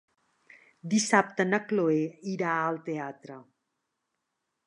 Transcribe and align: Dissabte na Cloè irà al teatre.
Dissabte 0.93 1.45
na 1.49 1.59
Cloè 1.73 1.99
irà 2.33 2.55
al 2.61 2.81
teatre. 2.89 3.39